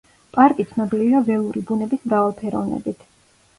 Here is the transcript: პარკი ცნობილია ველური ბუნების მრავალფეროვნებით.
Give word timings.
პარკი 0.37 0.63
ცნობილია 0.71 1.19
ველური 1.27 1.63
ბუნების 1.69 2.09
მრავალფეროვნებით. 2.09 3.09